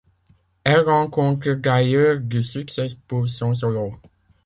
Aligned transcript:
Elle 0.63 0.89
rencontre 0.89 1.53
d'ailleurs 1.53 2.19
du 2.21 2.41
succès 2.41 2.87
pour 3.07 3.29
son 3.29 3.53
solo. 3.53 3.97